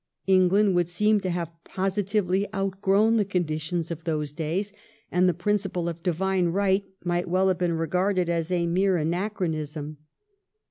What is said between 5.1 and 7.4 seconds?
and the principle of divine right might